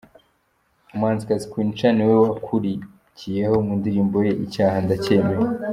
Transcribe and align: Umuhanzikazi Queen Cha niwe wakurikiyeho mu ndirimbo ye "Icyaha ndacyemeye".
Umuhanzikazi 0.93 1.45
Queen 1.51 1.69
Cha 1.77 1.89
niwe 1.95 2.15
wakurikiyeho 2.23 3.55
mu 3.65 3.73
ndirimbo 3.79 4.17
ye 4.27 4.33
"Icyaha 4.45 4.77
ndacyemeye". 4.85 5.45